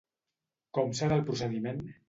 [0.79, 1.89] Com serà el procediment?